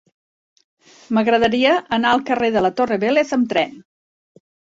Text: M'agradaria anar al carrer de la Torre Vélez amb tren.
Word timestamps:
M'agradaria 1.17 1.73
anar 1.99 2.15
al 2.15 2.25
carrer 2.31 2.49
de 2.57 2.65
la 2.67 2.73
Torre 2.81 2.99
Vélez 3.05 3.37
amb 3.39 3.53
tren. 3.53 3.79